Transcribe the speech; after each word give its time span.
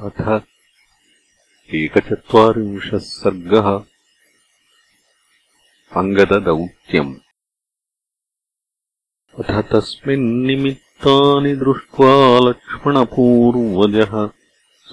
अथ 0.00 0.42
एकचत्वारिंशः 1.74 2.98
सर्गः। 2.98 3.84
अङ्गददौत्यम्। 5.96 7.14
अथ 9.38 9.62
तस्मिन्निमित्तानि 9.72 11.56
दृष्ट्वा 11.56 12.38
लक्ष्मणपूर्वजः 12.48 14.28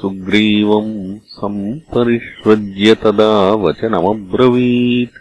सुग्रीवम् 0.02 1.20
सम्परिष्वज्य 1.20 2.96
तदा 2.96 3.52
वचनमब्रवीत्। 3.54 5.18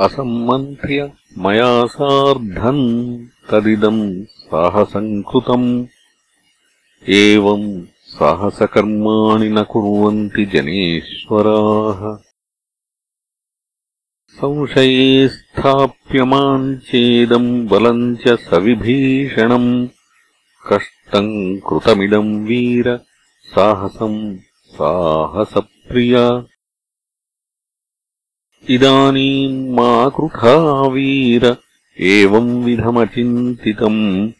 असम्मन्त्र्य 0.00 1.12
मया 1.38 1.86
सार्धम् 1.86 3.26
तदिदम् 3.50 4.24
साहसम् 4.24 5.22
कृतम् 5.22 5.86
एवम् 7.08 7.84
साहसकर्माणि 7.98 9.48
न 9.48 9.62
कुर्वन्ति 9.62 10.46
जनेश्वराः। 10.46 12.18
संशये 14.30 15.28
स्थाप्यमाम् 15.28 16.76
चेदम् 16.76 17.68
बलम् 17.68 18.16
च 18.16 18.28
सविभीषणम् 18.28 19.88
कष्टम् 20.72 21.60
कृतमिदम् 21.60 22.46
वीर 22.46 23.00
साहसम् 23.42 24.38
साहसप्रिया। 24.66 26.46
इदानीम् 28.70 29.76
मा 29.76 30.08
कृथा 30.08 30.88
वीर 30.88 31.56
एवंविधमचिन्तितम् 32.00 34.30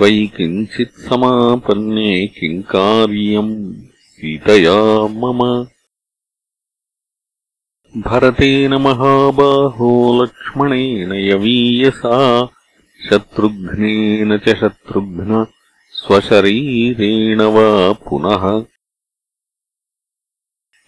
त्वयि 0.00 0.26
किञ्चित् 0.26 1.00
समापन्ने 1.00 2.26
किम् 2.26 2.62
कार्यम् 2.62 3.72
सीतया 3.92 5.06
मम। 5.06 5.66
भरतेन 8.02 8.74
महाबाहो 8.74 10.22
लक्ष्मणेन 10.22 11.12
यवीयसा 11.12 12.46
शत्रुघ्नेन 13.10 14.38
च 14.38 14.48
शत्रुघ्न 14.48 15.46
स्वशरीरेण 15.90 17.42
वा 17.42 17.92
पुनः। 17.92 18.60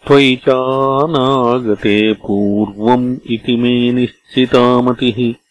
त्वयि 0.06 0.36
चानागते 0.36 2.12
पूर्वम् 2.12 3.18
इति 3.27 3.56
मे 3.56 3.92
निश्चितामतिः 3.92 5.41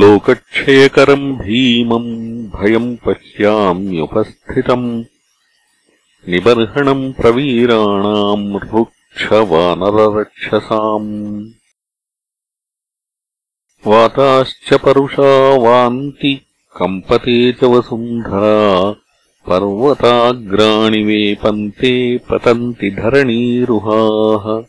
लोकक्षयकरम् 0.00 1.28
भीमम् 1.42 2.10
भयम् 2.54 2.88
पश्याम्युपस्थितम् 3.04 4.88
निबर्हणम् 6.30 7.04
प्रवीराणाम् 7.20 8.48
रुक्षवानररक्षसाम् 8.72 11.12
वाताश्च 13.86 14.74
परुषा 14.74 15.56
वान्ति 15.56 16.40
कम्पते 16.76 17.52
च 17.52 17.64
वसुन्धरा 17.64 18.96
पर्वताग्राणि 19.48 21.02
वेपन्ते 21.02 22.18
पतन्ति 22.18 22.90
धरणीरुहाः। 22.90 24.62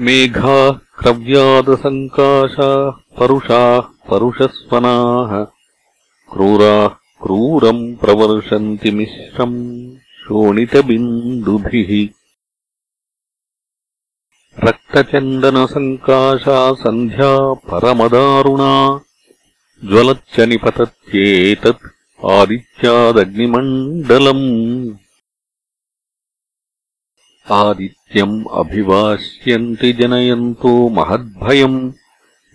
मेघाः 0.00 0.70
क्रव्यादसङ्काशाः 0.70 2.90
परुषाः 2.90 3.80
परुषस्वनाः। 3.80 5.46
क्रूराः 6.32 6.90
क्रूरम् 7.22 7.94
प्रवर्षन्ति 7.94 8.90
मिश्रम् 8.90 9.96
शोणितबिन्दुभिः 9.96 12.21
रक्तचन्दनसङ्काशा 14.58 16.56
सन्ध्या 16.80 17.28
परमदारुणा 17.68 18.72
ज्वलच्च 19.84 20.40
निपतत्येतत् 20.40 21.86
आदित्यादग्निमण्डलम्। 22.30 24.44
आदित्यम् 27.50 28.44
अभिवास्यन्ति 28.60 29.92
जनयन्तो 29.92 30.72
महद्भयम् 30.98 31.80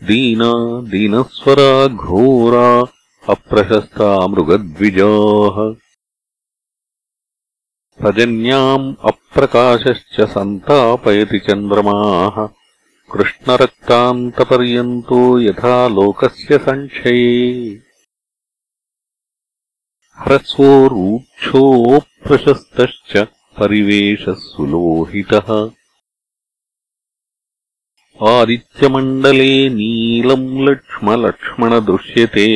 दीना 0.08 0.52
दीनस्वरा 0.92 1.72
घोरा 1.88 2.70
अप्रशस्ता 3.30 4.10
मृगद्विजाः 4.28 5.58
रजन्याम् 8.06 8.88
अप्रकाशश्च 9.10 10.16
सन्तापयति 10.34 11.40
चन्द्रमाः। 11.48 12.36
कृष्णरक्तान्तपर्यन्तो 13.14 15.20
यथा 15.42 15.76
लोकस्य 15.96 16.58
सङ्क्षये 16.66 17.32
ह्रस्वो 20.26 20.70
रूक्षोऽप्रशस्तश्च 20.94 23.12
परिवेशः 23.60 24.38
सुलोहितः 24.44 25.50
आदित्यमण्डले 28.34 29.54
नीलम् 29.80 30.48
लक्ष्मलक्ष्मण 30.68 31.72
दृश्यते 31.90 32.48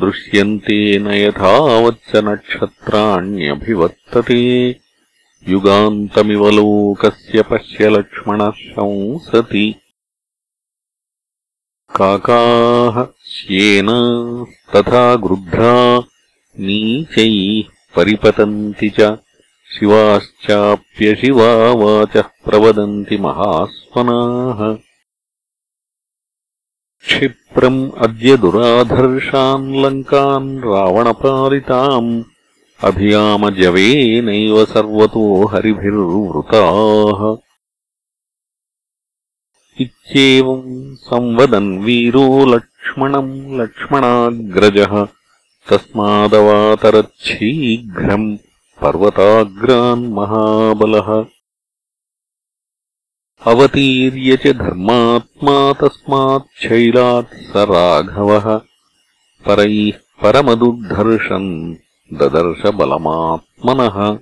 दृश्यन्ते 0.00 0.98
न 0.98 1.06
यथावच्च 1.06 2.16
नक्षत्राण्यभिवर्तते 2.16 4.76
युगान्तमिव 5.48 6.50
लोकस्य 6.50 7.42
पश्य 7.42 7.88
लक्ष्मणः 7.88 8.50
शंसति। 8.50 9.74
काकाः 11.96 13.06
श्येनास्तथा 13.24 15.16
गृध्रा 15.16 16.02
नीचैः 16.60 17.70
परिपतन्ति 17.96 18.88
च। 18.88 19.18
शिवाश्चाप्यशिवा 19.78 21.72
वाचः 21.72 22.22
प्रवदन्ति 22.22 23.16
महास्वनाः 23.16 24.85
क्षिप्रम् 27.06 27.90
अद्य 27.98 28.36
दुराधर्षान् 28.36 29.76
लङ्कान् 29.76 30.58
रावणपालिताम् 30.58 32.22
अभियामजवेनैव 32.84 34.64
सर्वतो 34.64 35.46
हरिभिर्वृताः। 35.46 37.36
इत्येवम् 39.80 40.96
संवदन् 40.96 41.78
वीरो 41.78 42.46
लक्ष्मणम् 42.46 43.60
लक्ष्मणाग्रजः। 43.60 45.06
तस्मादवातरच्छीघ्रम् 45.70 48.36
पर्वताग्रान्महाबलः 48.82 51.35
अवतीर्य 53.46 54.36
च 54.36 54.56
धर्मात्मा 54.56 55.72
तस्माच्छैलात् 55.72 57.34
स 57.34 57.52
राघवः। 57.56 58.60
परैः 59.46 59.92
परमदुर्धर्षन् 60.22 61.76
ददर्शबलमात्मनः। 62.12 64.18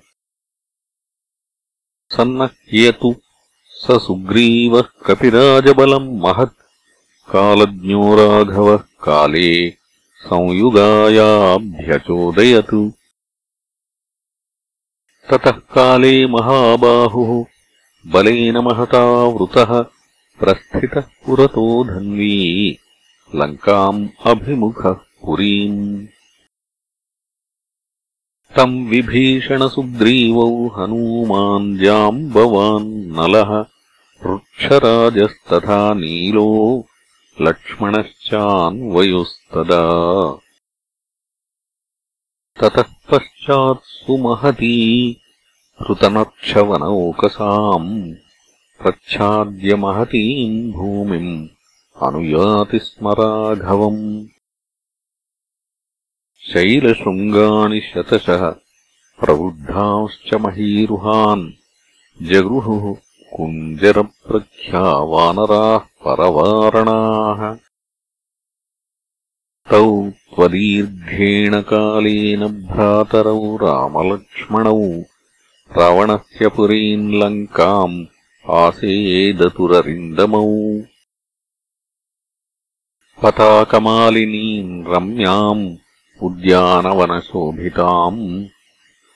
सन्नह्यतु 2.17 3.15
स 3.69 3.87
सुग्रीवः 3.91 4.81
कपिराजबलम् 4.81 6.21
महत्। 6.21 6.57
कालज्ञो 7.31 8.15
राघवः 8.15 8.77
काले 8.77 9.77
संयुगायाभ्यचोदयतु। 10.17 12.93
ततः 15.31 15.51
काले 15.51 16.27
महाबाहुः 16.27 17.54
बलेन 18.07 18.59
महतावृतः 18.59 19.83
प्रस्थितः 20.39 21.01
पुरतो 21.01 21.85
धन्वी। 21.85 22.79
लङ्काम् 23.35 24.09
अभिमुखः 24.27 24.93
पुरीम्। 24.93 26.07
तम् 28.57 28.89
विभीषणसुग्रीवौ 28.89 30.69
हनूमान् 30.69 31.79
जाम्बवान् 31.79 33.07
नलः 33.07 33.67
वृक्षराजस्तथा 34.27 35.95
नीलो 35.95 36.87
लक्ष्मणश्चान्वयुस्तदा। 37.41 38.31
ततः 42.61 42.83
पश्चात्सु 42.83 44.17
महती 45.81 45.95
हृतनक्षवनौकसाम् 45.95 48.15
प्रच्छाद्यमहतीम् 48.83 50.73
भूमिम् 50.73 51.49
अनुयाति 52.03 52.79
स्म 52.79 53.09
राघवम्। 53.09 54.27
शैलशृङ्गाणि 56.53 57.81
शतशः 57.81 58.55
प्रवृद्धांश्च 59.21 60.35
महीरुहान् 60.35 61.51
जगृहुः 62.23 62.97
कुञ्जरप्रख्या 63.37 64.81
वानराः 64.81 65.79
परवारणाः। 65.79 67.57
तौ 69.71 70.11
त्वदीर्घेण 70.11 71.61
कालेन 71.61 72.47
भ्रातरौ 72.47 73.57
रामलक्ष्मणौ 73.57 75.03
रावणस्य 75.77 76.49
पुरीम् 76.49 77.15
लङ्काम् 77.15 78.07
आसेदतुररिन्दमौ 78.51 80.83
पताकमालिनीम् 83.23 84.89
रम्याम् 84.89 85.77
उद्यानवनशोभिताम् 86.23 88.45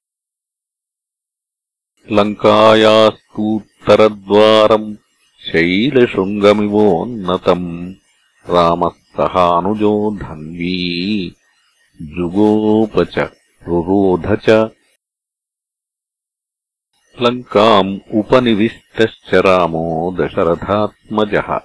लङ्कायास्तूत्तरद्वारम् 2.12 4.96
शैलशृङ्गमिवोन्नतम् 5.40 7.94
रामस्तहानुजो 8.50 10.16
धन्वी। 10.16 11.34
जुगोप 12.02 13.02
च 13.02 13.30
रुरोध 13.68 14.36
च 14.36 14.70
लङ्काम् 17.22 17.98
उपनिविष्टश्च 18.14 19.34
रामो 19.34 20.16
दशरथात्मजः। 20.20 21.60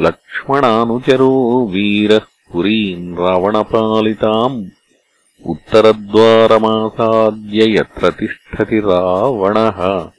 लक्ष्मणानुचरो 0.00 1.68
वीरः 1.72 2.26
पुरीम् 2.54 3.18
रावणपालिताम् 3.18 4.66
उत्तरद्वारमासाद्य 5.46 7.78
यत्र 7.78 8.10
तिष्ठति 8.10 8.78
रावणः। 8.78 10.10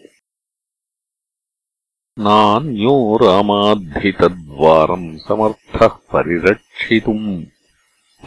नान्यो 2.19 3.19
रामाद्धितद्वारम् 3.21 5.17
समर्थः 5.17 5.87
परिरक्षितुम्। 5.87 7.43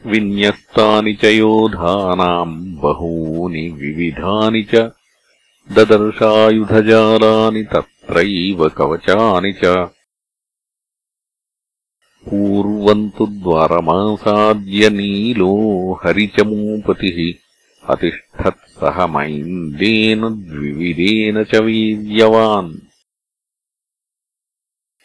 विन्यस्तानि 0.07 1.13
च 1.13 1.25
योधानाम् 1.25 2.77
बहूनि 2.77 3.69
विविधानि 3.69 4.63
च 4.63 4.75
ददर्शायुधजालानि 5.73 7.63
तत्रैव 7.63 8.69
कवचानि 8.69 9.53
च। 9.53 9.65
पूर्वम् 12.29 13.11
तु 13.11 13.27
द्वारमासाद्य 13.27 14.91
नीलो 14.91 15.55
हरिचमूपतिः 16.05 17.44
अतिष्ठत्सह 17.91 19.07
मैन्देन 19.07 20.21
द्विविदेन 20.21 21.45
च 21.45 21.55
वीर्यवान्। 21.55 22.75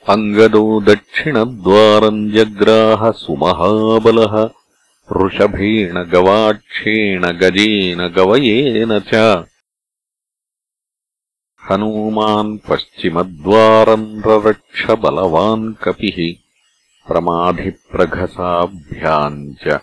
अङ्गदो 0.09 0.81
दक्षिणद्वारम् 0.81 2.31
जग्राह 2.31 3.11
सुमहाबलः 3.11 4.49
वृषभेण 5.11 6.03
गवाक्षेण 6.03 7.25
गजेन 7.25 8.07
गवयेन 8.07 8.99
च। 8.99 9.45
हनूमान् 11.71 12.57
पश्चिमद्वारम् 12.69 14.21
ररक्षबलवान् 14.25 15.73
कपिः 15.83 16.35
प्रमाधिप्रघसाभ्याम् 17.07 19.53
च 19.67 19.79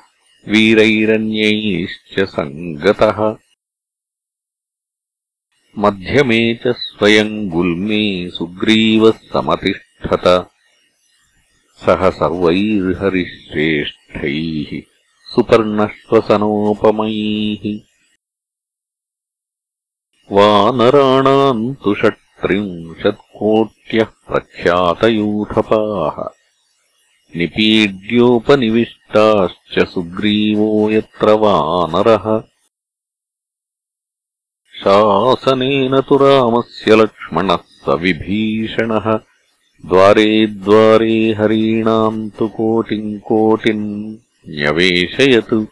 वीरैरन्यैश्च 0.48 2.20
सङ्गतः। 2.20 3.36
मध्यमे 5.78 6.54
च 6.54 6.60
स्वयम् 6.66 7.50
गुल्मे 7.50 8.30
सुग्रीवः 8.30 9.10
समतिष्ठत। 9.10 10.50
सह 11.86 12.10
सर्वैर्हरिश्रेष्ठैः 12.10 14.82
सुपर्णश्वसनोपमैः 15.34 17.80
वानराणाम् 20.32 21.74
तु 21.74 21.94
षट्त्रिंशत्कोट्यः 21.94 24.04
प्रख्यातयूथपाः 24.04 26.35
निपीड्योपनिविष्टाश्च 27.36 29.88
सुग्रीवो 29.88 30.90
यत्र 30.90 31.30
वानरः 31.30 32.42
शासनेन 34.82 36.00
तु 36.00 36.16
रामस्य 36.16 36.96
लक्ष्मणः 36.96 37.56
स 37.56 37.88
विभीषणः। 37.88 39.20
द्वारे 39.86 40.46
द्वारे 40.46 41.34
हरीणाम् 41.38 42.30
तु 42.30 42.48
कोटिम् 42.48 43.18
कोटिम् 43.18 44.16
न्यवेशयत्। 44.48 45.66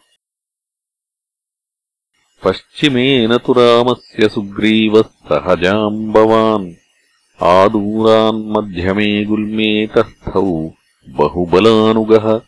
पश्चिमेन 2.44 3.36
तु 3.36 3.52
रामस्य 3.52 4.28
सुग्रीवः 4.28 5.02
सहजाम्बवान् 5.02 6.74
आदूरान्मध्यमे 7.42 9.24
गुल्मे 9.24 9.86
तस्थौ 9.86 10.70
बहुबलानुगः। 11.08 12.38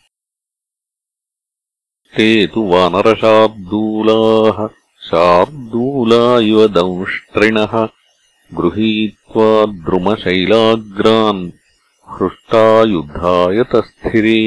ते 2.17 2.47
तु 2.47 2.61
वानरशार्दूलाः 2.61 4.67
शार्दूलैर्विभीषणैः 5.09 6.07
शूला 6.07 6.39
इव 6.39 6.67
दंष्ट्रिणः 6.67 7.87
गृहीत्वा 8.53 9.65
द्रुमशैलाग्रान् 9.65 11.51
हृष्टा 12.07 12.83
युद्धायतस्थिरे 12.91 14.39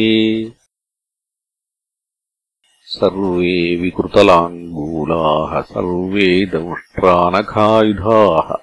सर्वे 2.95 3.77
विकृतलाङ्गूलाः 3.83 5.61
सर्वे 5.61 6.47
दंष्ट्रानखायुधाः 6.55 8.55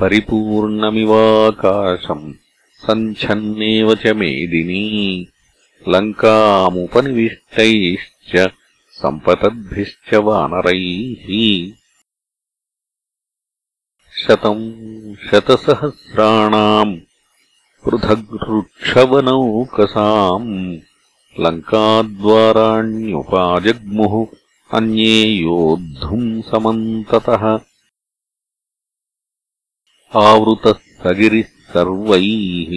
परिपूर्णमिवाकाशम् 0.00 2.34
सञ्छन्नेव 2.86 3.94
च 3.94 4.06
मेदिनी। 4.06 5.28
लङ्कामुपनिविष्टैश्च 5.88 8.50
सम्पतद्भिश्च 8.90 10.14
वानरैः 10.14 11.85
शतम् 14.20 14.62
शतसहस्राणाम् 15.26 16.94
पृथग्वृक्षवनौकसाम् 17.84 20.50
लङ्काद्वाराण्युपाजग्मुः 21.44 24.14
अन्ये 24.78 25.18
योद्धुम् 25.22 26.42
समन्ततः। 26.42 27.44
आवृतः 30.16 30.72
सगिरिः 30.72 31.50
सर्वैः 31.74 32.72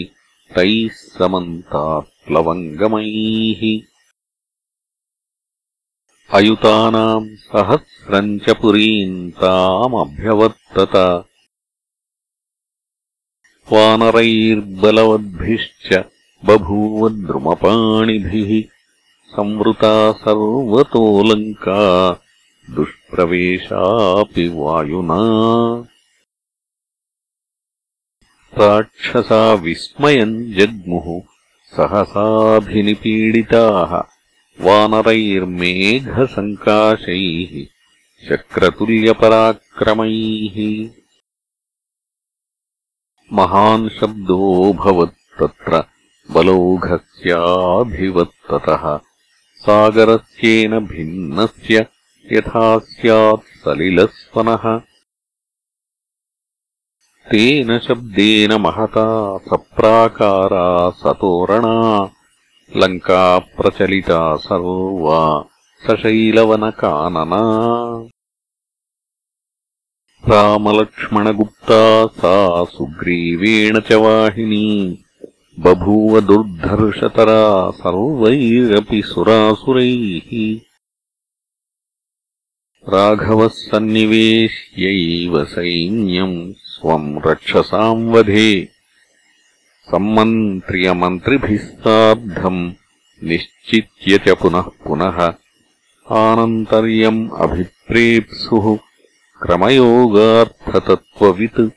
तैः 0.56 0.98
समन्तात्प्लवङ्गमैः 1.20 3.64
अयुतानाम् 6.38 7.36
सहस्रम् 7.36 8.40
च 8.40 8.54
पुरीम् 8.62 9.32
तामभ्यवर्तत 9.32 10.96
वानरैर्बलवद्भिश्च 13.72 15.88
बभूव 16.46 17.10
द्रुमपाणिभिः 17.10 18.52
संवृता 19.34 20.12
सर्वतोऽलङ्का 20.12 21.82
दुष्प्रवेशापि 22.76 24.48
वायुना। 24.56 25.20
राक्षसा 28.60 29.54
विस्मयम् 29.54 30.54
जग्मुः 30.54 31.08
सहसाभिनिपीडिताः 31.76 33.92
वानरैर्मेघसङ्काशैः 34.66 37.54
चक्रतुल्यपराक्रमैः 38.30 40.58
महान् 43.34 43.90
शब्दोऽभवत्तत्र 43.90 45.84
बलौघस्याभिवत्ततः। 46.32 49.00
सागरस्येन 49.56 50.80
भिन्नस्य 50.80 51.88
यथा 52.32 52.78
स्यात् 52.78 53.40
सलिलस्वनः। 53.40 54.82
तेन 57.32 57.80
शब्देन 57.80 58.52
महता 58.52 59.38
सप्राकारा 59.38 60.90
सतोरणा 60.90 62.10
लङ्का 62.78 63.40
प्रचलिता 63.40 64.36
सर्वा 64.36 65.46
सशैलवनकानना 65.88 67.42
रामलक्ष्मणगुप्ता 70.28 72.08
सा 72.08 72.66
सुग्रीवेण 72.66 73.80
च 73.80 73.92
वाहिनी। 73.92 75.00
बभूव 75.60 76.22
दुर्धर्षतरा 76.22 77.72
सर्वैरपि 77.72 79.02
सुरासुरैः। 79.02 80.60
राघवः 82.94 83.48
सन्निवेश्यैव 83.48 85.46
सैन्यम् 85.46 86.54
स्वम् 86.54 87.20
रक्षसाम् 87.26 88.12
वधे। 88.12 88.70
सम्मन्त्र्यमन्त्रिभिः 89.92 91.58
सार्धम् 91.58 92.72
निश्चित्य 93.24 94.18
च 94.18 94.30
पुनः 94.30 94.62
पुनः 94.62 95.34
आनन्तर्यम् 96.12 97.30
अभिप्रेप्सुः 97.40 98.89
क्रमयोगार्थतत्त्ववित्। 99.42 101.70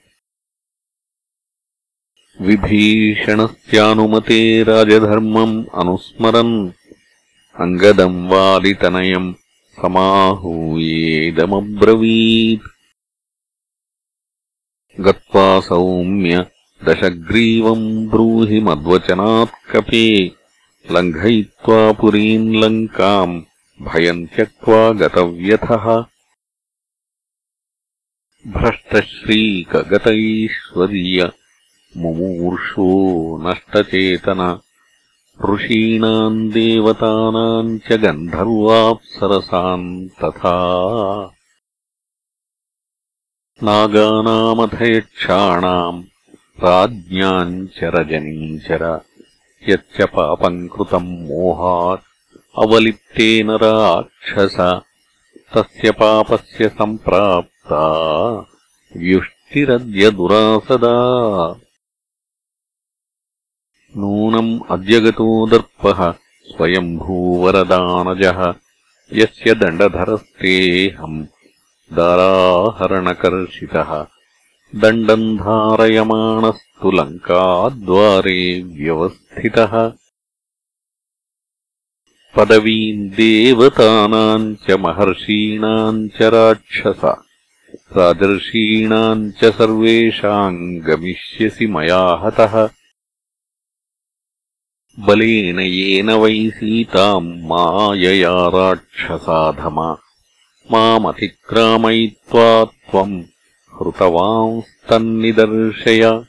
विभीषणस्यानुमते 2.40 4.62
राजधर्मम् 4.62 5.64
अनुस्मरन्। 5.74 6.70
अङ्गदम् 7.60 8.28
वालितनयम् 8.28 9.34
समाहूयेदमब्रवीत्। 9.82 12.68
गत्वा 15.00 15.60
सौम्य 15.60 16.46
दशग्रीवम् 16.84 18.08
ब्रूहि 18.08 18.60
मद्वचनात्कपे 18.60 20.32
लङ्घयित्वा 20.90 21.92
पुरीम् 21.92 22.54
लङ्काम्। 22.54 23.42
भयम् 23.82 24.26
त्यक्त्वा 24.26 24.92
गतव्यथः 24.92 26.04
भ्रष्टश्रीकगतैश्वर्य 28.50 31.26
मुमूर्षो 32.02 32.86
नष्टचेतन 33.44 34.40
ऋषीणाम् 35.50 36.38
देवतानाम् 36.52 37.78
च 37.86 37.98
गन्धर्वाप्सरसाम् 38.04 39.86
तथा 40.22 40.56
नागानामथ 43.68 44.74
यक्षाणाम् 44.82 46.02
राज्ञाम् 46.64 47.54
च 47.78 47.92
रजनीचर 47.96 48.84
यच्च 49.68 49.98
पापम् 50.16 50.68
कृतम् 50.74 51.16
मोहात् 51.28 52.10
अवलिप्तेन 52.64 53.48
राक्षस 53.66 54.58
तस्य 55.54 55.90
पापस्य 56.02 56.68
सम्प्राप्ता 57.62 59.00
व्युष्टिरद्य 59.00 60.10
दुरासदा। 60.10 61.60
नूनम् 63.96 64.60
अद्यगतो 64.70 65.46
दर्पः 65.46 66.14
स्वयम्भूवरदानजः। 66.44 68.54
यस्य 69.12 69.54
दण्डधरस्तेऽहम् 69.54 71.26
दाराहरणकर्षितः। 71.92 74.06
दण्डम् 74.74 75.36
धारयमाणस्तु 75.36 76.90
लङ्काद्वारे 76.90 78.62
व्यवस्थितः। 78.62 79.92
पदवीम् 82.36 83.10
देवतानाम् 83.10 84.56
च 84.56 84.70
महर्षीणाम् 84.70 86.08
च 86.08 86.22
राक्षस 86.22 87.14
राजर्षीणाम् 87.74 89.32
च 89.32 89.44
सर्वेषाम् 89.44 90.80
गमिष्यसि 90.80 91.66
मया 91.66 91.98
हतः। 91.98 92.68
बलेन 94.98 95.60
येन 95.60 96.10
वै 96.10 96.50
सीताम् 96.50 97.42
मायया 97.42 98.48
राक्षसाधम। 98.48 99.96
मामतिक्रामयित्वा 100.72 102.64
त्वम् 102.64 103.22
हृतवांस्तन्निदर्शय। 103.74 106.24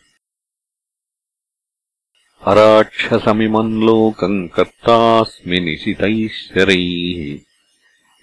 अराक्षसमिमम् 2.48 3.84
लोकम् 3.84 4.50
कर्तास्मि 4.50 5.60
निशितैश्वरैः 5.60 7.40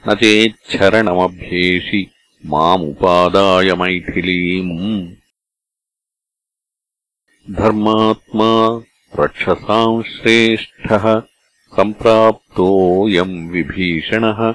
न 0.08 0.14
चेच्छरणमभ्येषि 0.14 2.10
मामुपादाय 2.46 3.74
मैथिलीम्। 3.74 5.08
धर्मात्मा 7.54 8.82
रक्षसाम् 9.22 10.02
श्रेष्ठः 10.02 11.22
सम्प्राप्तोऽयम् 11.76 13.50
विभीषणः। 13.50 14.54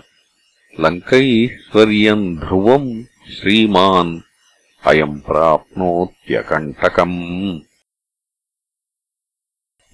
लङ्कैश्वर्यम् 0.80 2.38
ध्रुवम् 2.38 3.04
श्रीमान् 3.32 4.22
अयम् 4.88 5.22
प्राप्नोत्यकण्टकम्। 5.22 7.60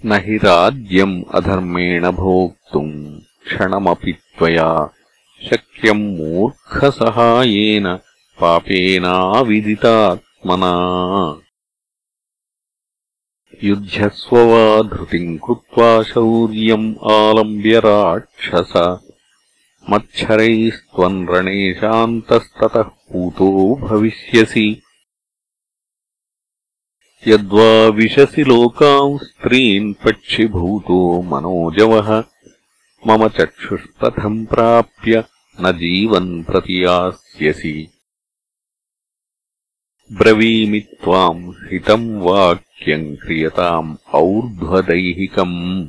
न 0.06 0.12
हि 0.12 0.38
राज्यम् 0.38 1.24
अधर्मेण 1.34 2.12
भोक्तुम् 2.12 3.20
क्षणमपि 3.20 4.14
त्वया 4.14 4.94
शक्यम् 5.50 6.18
मूर्खसहायेन 6.18 7.96
पापेनाविदितात्मना। 8.42 9.40
युध्यस्व 13.64 14.38
वा 14.38 14.82
धृतिम् 14.82 15.40
कृत्वा 15.40 16.04
शौर्यम् 16.04 16.96
आलम्ब्य 17.12 17.80
राक्षस। 17.80 19.00
मच्छरैस्त्वम् 19.90 21.30
रणेशान्तस्ततः 21.30 22.82
पूतो 22.82 23.76
भविष्यसि। 23.76 24.82
यद्वा 27.28 27.88
विशसि 27.88 28.44
लोकाम् 28.44 29.20
स्त्रीन् 29.20 29.94
पक्षिभूतो 29.94 31.22
मनोजवः। 31.22 32.24
मम 33.08 33.28
चक्षुष्पथम् 33.28 34.46
प्राप्य 34.46 35.24
न 35.60 35.72
जीवन् 35.72 36.44
प्रति 36.44 36.86
यास्यसि। 36.86 37.88
ब्रवीमि 40.12 40.80
त्वाम् 40.80 41.54
हितम् 41.72 42.22
वाक्यम् 42.22 43.16
क्रियताम् 43.16 43.98
और्ध्वदैहिकम्। 44.14 45.88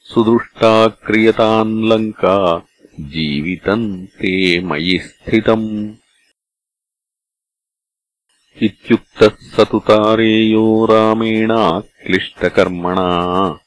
सुदृष्टा 0.00 0.88
क्रियताम् 0.88 1.84
लङ्का 1.84 2.66
जीवितम् 3.00 4.06
ते 4.06 4.60
मयि 4.60 4.98
स्थितम्। 4.98 5.94
इत्युक्तः 8.62 9.28
स 9.28 9.60
तु 9.60 9.78
तारेयो 9.78 10.88
रामेणाक्लिष्टकर्मणा 10.90 13.58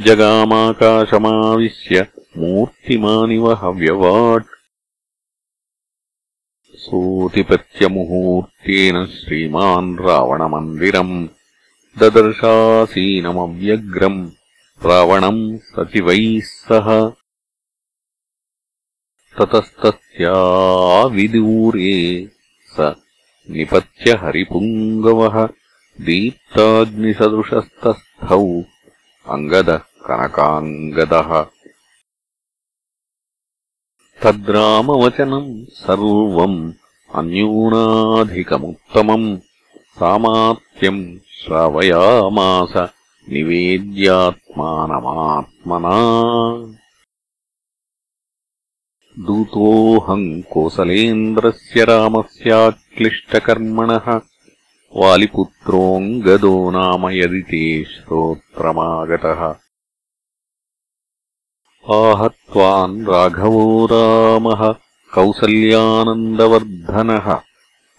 जगामाकाशमाविश्य 0.00 2.06
मूर्तिमानिव 2.38 3.52
हव्यवाट् 3.52 4.46
सोऽतिपत्यमुहूर्तेन 6.84 8.96
श्रीमान् 9.16 9.90
रावणमन्दिरम् 10.06 11.14
ददर्शासीनमव्यग्रम् 12.00 14.20
रावणम् 14.86 15.42
सचिवैः 15.70 16.40
सह। 16.46 16.88
ततस्तस्याविदूरे 19.38 21.94
स 22.74 22.76
निपत्य 23.50 24.08
हरिपुङ्गवः 24.22 25.36
दीप्ताग्निसदृशस्तस्थौ 26.06 28.44
अङ्गदः 29.34 29.82
कनकाङ्गदः 30.06 31.30
तद्रामवचनम् 34.22 35.70
सर्वम् 35.70 36.72
अन्यूनाधिकमुत्तमम् 37.14 39.38
सामात्यम् 40.00 41.02
श्रावयामास 41.38 42.74
निवेद्यात्मानमात्मना। 43.32 45.96
दूतोऽहम् 49.26 50.42
कोसलेन्द्रस्य 50.52 51.84
रामस्याक्लिष्टकर्मणः 51.84 54.06
वालिपुत्रोऽङ्गदो 54.96 56.70
नाम 56.70 57.08
यदि 57.08 57.42
ते 57.50 57.84
श्रोत्रमागतः 57.84 59.61
आहत्वान् 61.90 63.06
राघवो 63.06 63.86
रामः 63.86 64.74
कौसल्यानन्दवर्धनः 65.14 67.40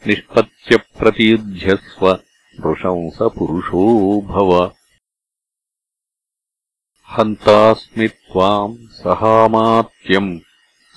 निष्पत्यप्रतियुध्यस्व 0.08 2.20
नृशंसपुरुषो 2.60 4.22
भव। 4.22 4.72
हन्तास्मि 7.10 8.08
त्वाम् 8.08 8.78
सहामात्यम् 8.78 10.40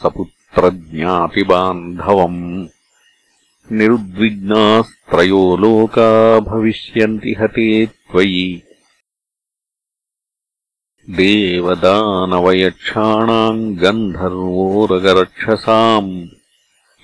सपुत्रज्ञातिबान्धवम्। 0.02 2.68
निरुद्विग्नास्त्रयो 3.72 5.56
लोका 5.56 6.40
भविष्यन्ति 6.40 7.36
हते 7.38 7.86
त्वयि 7.86 8.62
देवदानवयक्षाणाम् 11.10 13.76
गन्धर्वोरगरक्षसाम् 13.76 16.26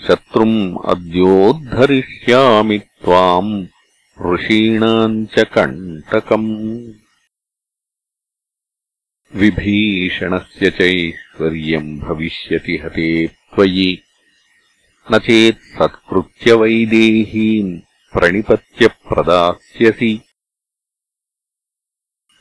शत्रुम् 0.06 0.76
अद्योद्धरिष्यामि 0.84 2.78
त्वाम् 2.78 3.66
ऋषीणाम् 4.32 5.26
च 5.26 5.38
कण्टकम्। 5.38 6.92
विभीषणस्य 9.34 10.70
चैश्वर्यम् 10.70 11.98
भविष्यति 11.98 12.80
हते 12.84 13.26
त्वयि। 13.26 13.98
न 15.12 15.18
चेत् 15.18 15.56
सत्कृत्यवैदेहीम् 15.56 17.80
प्रणिपत्य 18.12 18.88
प्रदास्यसि 18.88 20.20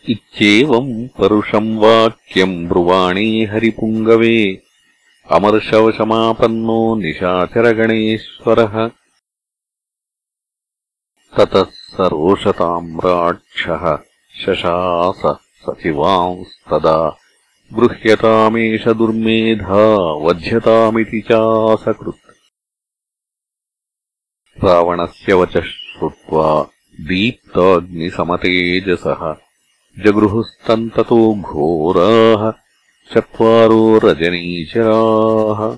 इत्येवम् 0.09 1.07
परुषम् 1.07 1.77
वाक्यम् 1.77 2.67
ब्रुवाणे 2.67 3.45
हरिपुङ्गवे 3.45 4.61
अमर्षवशमापन्नो 5.31 6.95
निशाचरगणेश्वरः। 6.95 8.89
ततः 11.37 11.63
स 11.63 11.97
रोषताम्राक्षः 11.99 13.97
शशास 14.45 15.37
सचिवांस्तदा 15.61 17.17
गृह्यतामेष 17.73 18.87
दुर्मेधा 18.87 20.21
वध्यतामिति 20.25 21.21
चासकृत्। 21.21 22.35
रावणस्य 24.63 25.33
वचः 25.33 25.61
श्रुत्वा 25.61 26.69
दीप्ताग्निसमतेजसः 27.01 29.50
जगृहुस्तन्ततो 29.99 31.35
घोराः 31.35 32.53
चत्वारो 33.13 33.97
रजनीचराः। 33.97 35.77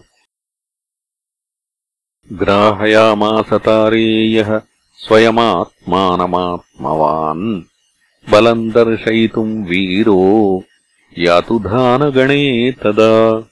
ग्राहयामासतारेयः 2.38 4.62
स्वयमात्मानमात्मवान्। 4.96 7.62
बलम् 8.32 8.72
दर्शयितुम् 8.72 9.66
वीरो 9.66 10.64
यातुधानगणे 11.20 12.72
तदा। 12.72 13.50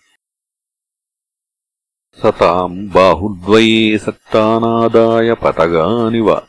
सताम् 2.24 2.90
बाहुद्वये 2.90 3.98
सक्तानादाय 3.98 5.34
पतगानिव। 5.34 6.42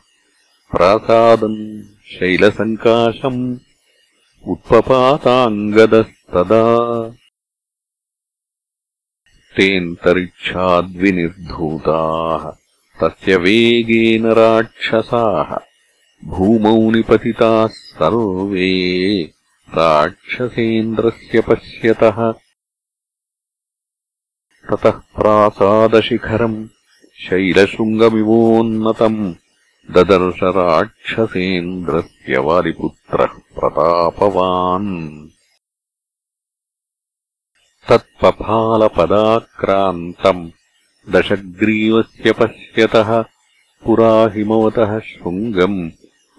प्रासादम् 0.71 2.05
शैलसङ्काशम् 2.05 3.57
उत्पपाताङ्गदस्तदा। 4.47 6.63
तेऽन्तरिक्षाद्विनिर्धूताः 9.57 12.57
तस्य 13.01 13.35
वेगेन 13.35 14.25
राक्षसाः 14.25 15.57
भूमौ 16.25 16.91
निपतिताः 16.91 17.67
सर्वे 17.67 19.33
राक्षसेन्द्रस्य 19.69 21.41
पश्यतः। 21.41 22.33
ततः 24.71 24.91
प्रासादशिखरम् 24.91 26.67
शैलशृङ्गमिवोन्नतम् 27.19 29.33
ददर्श 29.91 30.39
राक्षसेन्द्रस्य 30.43 32.37
वालिपुत्रः 32.37 33.25
प्रतापवान्। 33.25 35.29
तत्पफालपदाक्रान्तम् 37.89 40.51
दशग्रीवस्य 41.09 42.31
पश्यतः 42.31 43.25
पुरा 43.85 44.27
हिमवतः 44.27 44.99
शृङ्गम् 44.99 45.91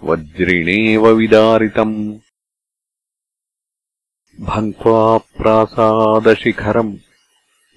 वज्रिणेव 0.05 1.09
विदारितम्। 1.09 2.19
भङ्क्त्वा 4.41 5.19
प्रासादशिखरम् 5.19 6.97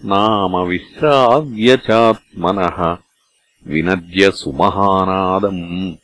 नाम 0.06 0.58
विश्राव्यचात्मनः 0.58 3.07
विनद्य 3.68 4.32
सुमहानादम् 4.32 5.96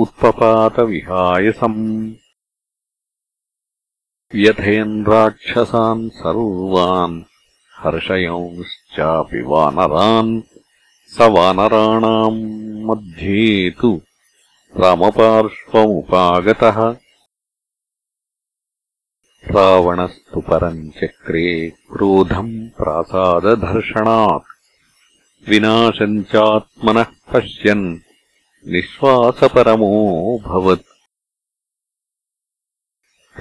उत्पपातविहायसम्। 0.00 2.14
व्यथयन् 4.34 5.06
राक्षसान् 5.06 6.10
सर्वान् 6.10 7.22
हर्षयंश्चापि 7.74 9.42
वानरान् 9.42 10.42
स 11.14 11.20
वानराणाम् 11.20 12.84
मध्ये 12.84 13.70
तु 13.70 14.00
रामपार्श्वमुपागतः। 14.76 16.96
रावणस्तु 19.50 20.40
परम् 20.40 20.90
चक्रे 20.90 21.70
क्रोधम् 21.70 22.68
प्रासादधर्षणात् 22.68 24.47
विनाशम् 25.46 26.22
चात्मनः 26.22 27.02
पश्यन् 27.02 27.98
निःश्वासपरमोऽभवत् 28.66 30.84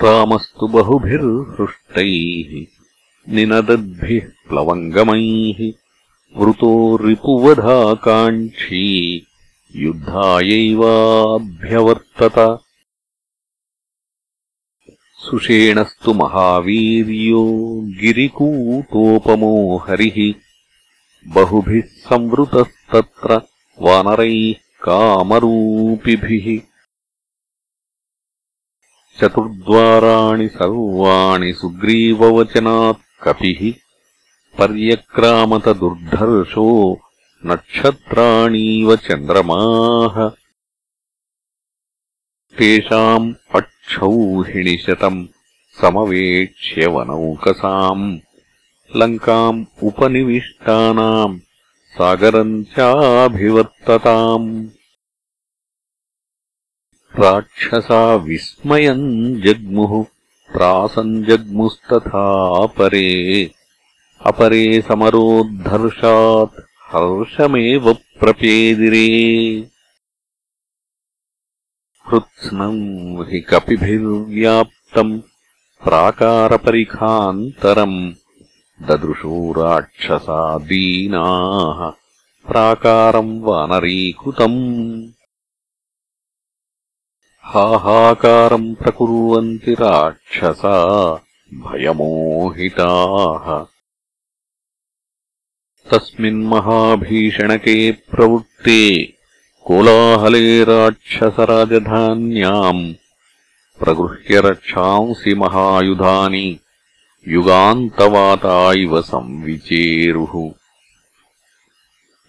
रामस्तु 0.04 0.68
बहुभिर्हृष्टैः। 0.68 2.66
निनदद्भिः 3.34 4.50
प्लवङ्गमैः। 4.50 5.74
वृतो 6.42 6.98
रिपुवधाकाङ्क्षी। 6.98 9.26
युद्धायैवाभ्यवर्तत। 9.76 12.60
सुषेणस्तु 15.20 16.14
महावीर्यो 16.14 17.48
गिरिकूटोपमो 18.02 19.78
हरिः 19.78 20.47
बहुभिः 21.28 21.82
संवृतस्तत्र 21.82 23.42
वानरैः 23.80 24.54
कामरूपिभिः। 24.84 26.62
चतुर्द्वाराणि 29.20 30.48
सर्वाणि 30.48 31.54
सुग्रीववचनात् 31.54 33.24
कपिः। 33.24 33.74
पर्यक्रामत 34.58 35.70
दुर्धर्षो 35.70 37.00
नक्षत्राणीव 37.46 38.96
चन्द्रमाः। 38.96 40.30
तेषाम् 42.58 43.34
अक्षौहिणिशतम् 43.56 45.28
समवेक्ष्य 45.82 46.88
वनौकसाम् 46.88 48.20
लङ्काम् 48.95 49.65
उपनिविष्टानाम् 49.84 51.39
सागरम् 51.88 52.63
चाभिवर्तताम्। 52.63 54.67
राक्षसा 57.19 58.15
विस्मयम् 58.15 59.41
जग्मुः 59.41 60.06
त्रासम् 60.54 61.23
जग्मुस्तथापरे 61.23 63.52
अपरे 64.21 64.82
समरोद्धर्षात् 64.82 66.62
हर्षमेव 66.84 67.93
प्रपेदिरे। 67.93 69.69
कृत्स्नम् 72.10 73.32
हि 73.32 73.39
कपिभिर्व्याप्तम् 73.39 75.21
प्राकारपरिखान्तरम् 75.84 78.13
ददृशो 78.82 79.52
राक्षसा 79.52 80.58
दीनाः 80.58 81.94
प्राकारम् 82.52 83.42
वानरीकृतम्। 83.42 85.08
हाहाकारम् 87.42 88.76
प्रकुर्वन्ति 88.76 89.74
राक्षसा 89.74 91.20
भयमोहिताः। 91.54 93.66
तस्मिन्महाभीषणके 95.92 97.92
प्रवृत्ते 97.92 99.13
कोलाहले 99.63 100.63
राक्षसराजधान्याम् 100.63 102.94
प्रगृह्य 103.80 104.40
रक्षांसि 104.40 105.34
महायुधानि 105.34 106.60
युगान्तवाता 107.30 108.74
इव 108.74 109.02
संविचेरुः। 109.02 110.52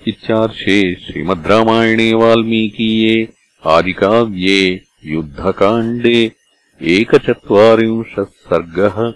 इत्यार्षे 0.08 0.94
श्रीमद् 0.94 1.46
रामायणे 1.46 2.12
वाल्मीकीये 2.14 3.28
आदिकाव्ये 3.66 4.80
युद्धकाण्डे 5.04 6.32
एकचत्वारिंशः 6.82 8.24
सर्गः 8.24 9.12